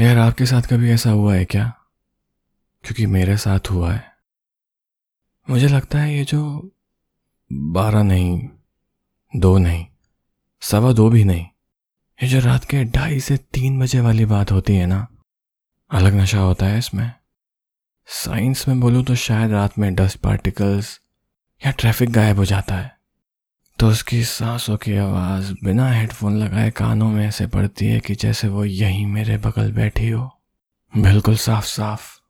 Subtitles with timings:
[0.00, 1.64] यार, आपके साथ कभी ऐसा हुआ है क्या?
[2.84, 4.12] क्योंकि मेरे साथ हुआ है।
[5.50, 6.70] मुझे लगता है ये जो
[7.52, 8.48] बारह नहीं,
[9.36, 9.86] दो नहीं,
[10.60, 11.46] सवा दो भी नहीं,
[12.22, 15.06] ये जो रात के ढाई से तीन बजे वाली बात होती है ना,
[15.90, 17.12] अलग नशा होता है इसमें।
[18.06, 21.00] साइंस में बोलूँ तो शायद रात में डस्ट पार्टिकल्स
[21.66, 22.99] या ट्रैफ़िक गायब हो जाता है।
[23.80, 28.48] तो उसकी सांसों की आवाज़ बिना हेडफोन लगाए कानों में ऐसे पड़ती है कि जैसे
[28.48, 30.40] वो यहीं मेरे बगल बैठी हो।
[30.96, 32.20] बिल्कुल साफ़ साफ़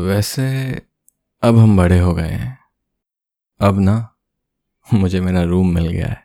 [0.00, 0.74] वैसे,
[1.42, 2.58] अब हम बड़े हो गए हैं।
[3.60, 4.14] अब ना,
[4.94, 6.24] मुझे मेरा रूम मिल गया है।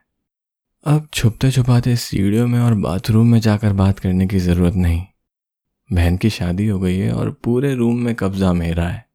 [0.86, 5.06] अब छुपते छुपाते सीढ़ियों में और बाथरूम में जाकर बात करने की ज़रूरत नहीं।
[5.94, 9.10] बहन की शादी हो गई है और पूरे रूम में कब्जा मेरा है।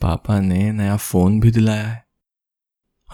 [0.00, 2.03] पापा ने नया फ़ोन भी दिलाया है।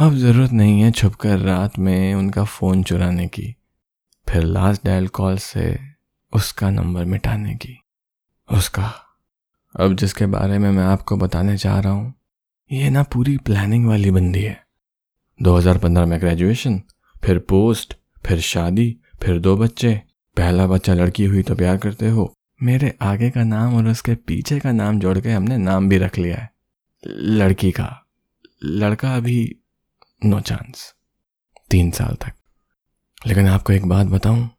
[0.00, 3.56] अब ज़रूरत नहीं है छुपकर रात में उनका फ़ोन चुराने की।
[4.28, 5.78] फिर लास्ट डायल कॉल से
[6.32, 7.80] उसका नंबर मिटाने की।
[8.52, 8.94] उसका।
[9.80, 12.14] अब जिसके बारे में मैं आपको बताने चाह रहा हूँ,
[12.72, 14.64] ये ना पूरी प्लानिंग वाली बंदी है।
[15.42, 16.82] 2015 में ग्रेजुएशन
[17.24, 17.96] फिर पोस्ट
[18.26, 20.02] फिर शादी, फिर दो बच्चे।
[20.36, 24.60] पहला बच्चा लड़की हुई तो प्यार करते हो। मेरे आगे का नाम और उसके पीछे
[24.60, 26.50] का नाम जोड़ के हमने नाम भी रख लिया है।
[27.06, 28.06] लड़की का।
[28.64, 29.56] लड़का अभी
[30.24, 30.94] नो चांस
[31.70, 32.32] तीन साल तक।
[33.26, 34.50] लेकिन आपको एक बात बताऊँ,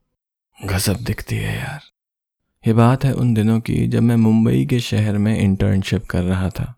[0.66, 1.82] गजब दिखती है यार।
[2.68, 6.50] ये बात है उन दिनों की जब मैं मुंबई के शहर में इंटर्नशिप कर रहा
[6.50, 6.76] था।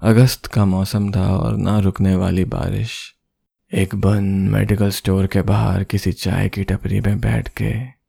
[0.00, 3.14] अगस्त का मौसम था और ना रुकने वाली बारिश।
[3.74, 8.00] एक बंद मेडिकल स्टोर के बाहर किसी चाय की टपरी में बैठ के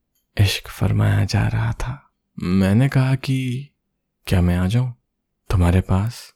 [0.44, 2.12] इश्क फरमाया जा रहा था।
[2.44, 3.70] मैंने कहा कि,
[4.28, 4.96] क्या मैं आ जाऊँ?
[5.50, 6.34] तुम्हारे पास?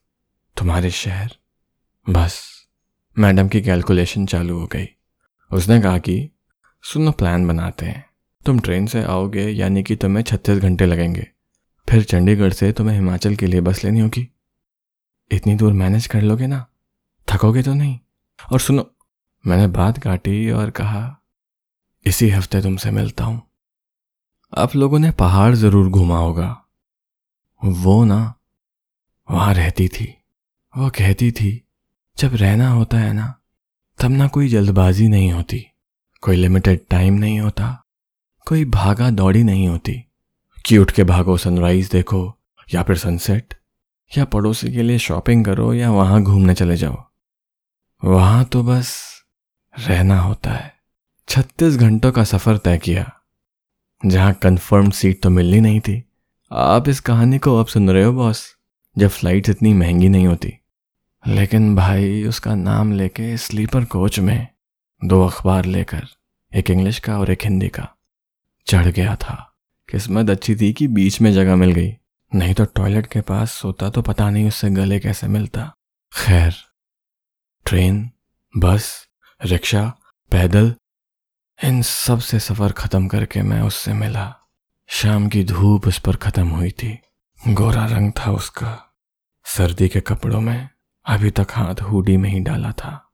[0.57, 1.35] तुम्हारे शहर?
[2.09, 2.64] बस।
[3.19, 4.87] मैडम की कैलकुलेशन चालू हो गई।
[5.51, 6.29] उसने कहा कि,
[6.83, 8.09] सुनो, प्लान बनाते हैं।
[8.45, 11.27] तुम ट्रेन से आओगे, यानी कि तुम्हें छत्तीस घंटे लगेंगे।
[11.89, 14.29] फिर चंडीगढ़ से तुम्हें हिमाचल के लिए बस लेनी होगी।
[15.31, 16.65] इतनी दूर मैनेज कर लोगे ना?
[17.33, 17.99] थकोगे तो नहीं?
[18.51, 18.91] और सुनो,
[19.47, 21.21] मैंने बात काटी और कहा,
[22.05, 23.41] इसी हफ़्ते तुमसे मिलता हूँ।
[24.57, 26.65] आप लोगों ने पहाड़ ज़रूर घूमा होगा।
[27.63, 28.35] वो ना,
[29.31, 30.17] वहाँ रहती थी।
[30.77, 31.61] वो कहती थी
[32.17, 33.35] जब रहना होता है ना,
[33.99, 35.65] तब ना कोई जल्दबाजी नहीं होती,
[36.21, 37.83] कोई लिमिटेड टाइम नहीं होता,
[38.47, 40.05] कोई भागा दौड़ी नहीं होती।
[40.65, 42.37] कि उठ के भागो सनराइज देखो,
[42.73, 43.53] या फिर सनसेट
[44.17, 47.03] या पड़ोसी के लिए शॉपिंग करो, या वहाँ घूमने चले जाओ।
[48.03, 49.21] वहाँ तो बस
[49.79, 50.75] रहना होता है।
[51.27, 53.11] छत्तीस घंटों का सफ़र तय किया,
[54.05, 56.03] जहाँ कंफर्म सीट तो मिलनी नहीं थी।
[56.51, 58.55] आप इस कहानी को अब सुन रहे हो बॉस
[58.97, 60.53] जब फ़्लाइट इतनी महँगी नहीं होती।
[61.27, 64.47] लेकिन भाई उसका नाम लेके स्लीपर कोच में
[65.01, 66.07] दो अखबार लेकर,
[66.51, 67.87] एक इंग्लिश का और एक हिंदी का,
[68.67, 69.35] चढ़ गया था।
[69.89, 71.91] किस्मत अच्छी थी कि बीच में जगह मिल गई।
[72.35, 75.71] नहीं तो टॉयलेट के पास सोता तो पता नहीं उससे गले कैसे मिलता।
[76.13, 76.55] खैर,
[77.65, 78.09] ट्रेन,
[78.57, 79.07] बस,
[79.41, 79.83] रिक्शा,
[80.31, 80.73] पैदल,
[81.63, 84.33] इन सबसे सफ़र खत्म करके मैं उससे मिला।
[84.89, 86.97] शाम की धूप उस पर खत्म हुई थी।
[87.47, 88.77] गोरा रंग था उसका।
[89.45, 90.69] सर्दी के कपड़ों में
[91.07, 93.13] अभी तक हाथ हुडी में ही डाला था।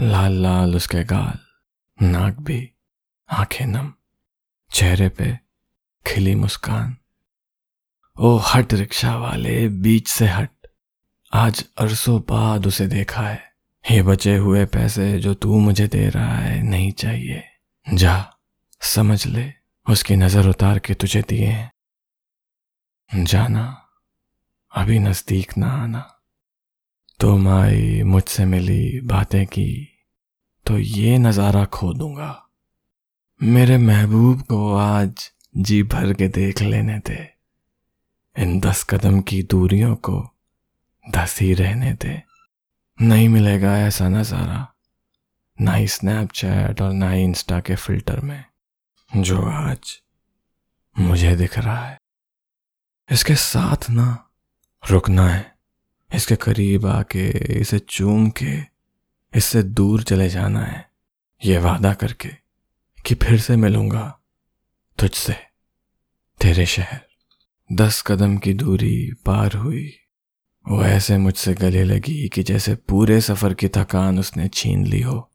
[0.00, 1.38] लाल लाल उसके गाल,
[2.06, 2.72] नाक भी,
[3.30, 3.92] आँखें नम,
[4.70, 5.38] चेहरे पे
[6.06, 6.96] खिली मुस्कान।
[8.20, 10.50] ओ हट रिक्शा वाले, बीच से हट।
[11.32, 13.52] आज अरसों बाद उसे देखा है।
[13.90, 17.44] ये बचे हुए पैसे जो तू मुझे दे रहा है नहीं चाहिए।
[17.94, 18.34] जा,
[18.80, 19.52] समझ ले,
[19.90, 23.88] उसकी नज़र उतार के तुझे दिए हैं। जाना,
[24.72, 26.15] अभी नज़दीक ना आना।
[27.20, 29.88] तुम आई मुझसे मिली बातें की
[30.66, 32.48] तो ये नज़ारा खो दूँगा।
[33.40, 37.18] मेरे महबूब को आज जी भर के देख लेने थे
[38.36, 40.18] इन दस कदम की दूरियों को
[41.40, 42.20] ही रहने थे
[42.98, 44.66] नहीं मिलेगा ऐसा नज़ारा,
[45.58, 48.44] ना ही स्नैपचैट और ना ही इंस्टा के फ़िल्टर में,
[49.12, 50.00] जो आज
[50.96, 51.98] मुझे दिख रहा है।
[53.10, 54.30] इसके साथ ना
[54.90, 55.55] रुकना है।
[56.14, 57.28] इसके करीब आके
[57.60, 58.58] इसे चूम के,
[59.34, 60.90] इससे दूर चले जाना है।
[61.44, 62.28] ये वादा करके
[63.06, 64.20] कि फिर से मिलूँगा
[64.98, 65.36] तुझसे,
[66.40, 67.00] तेरे शहर।
[67.72, 69.92] दस कदम की दूरी पार हुई।
[70.68, 75.30] वो ऐसे मुझसे गले लगी कि जैसे पूरे सफ़र की थकान उसने छीन ली हो।